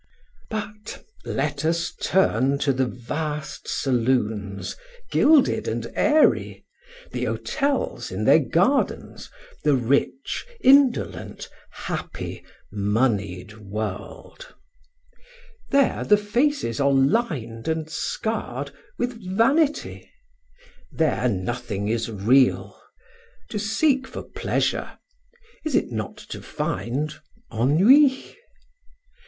But 0.49 1.05
let 1.25 1.63
us 1.63 1.91
turn 2.01 2.57
to 2.65 2.73
the 2.73 2.87
vast 2.87 3.67
saloons, 3.67 4.75
gilded 5.11 5.67
and 5.67 5.91
airy; 5.93 6.65
the 7.11 7.25
hotels 7.25 8.09
in 8.11 8.23
their 8.25 8.39
gardens, 8.39 9.29
the 9.63 9.75
rich, 9.75 10.43
indolent, 10.59 11.49
happy 11.69 12.43
moneyed 12.71 13.59
world. 13.59 14.55
There 15.69 16.03
the 16.03 16.17
faces 16.17 16.79
are 16.79 16.91
lined 16.91 17.67
and 17.67 17.87
scarred 17.87 18.71
with 18.97 19.23
vanity. 19.23 20.11
There 20.91 21.29
nothing 21.29 21.89
is 21.89 22.09
real. 22.09 22.75
To 23.49 23.59
seek 23.59 24.07
for 24.07 24.23
pleasure 24.23 24.97
is 25.63 25.75
it 25.75 25.91
not 25.91 26.17
to 26.17 26.41
find 26.41 27.13
ennui? 27.53 28.35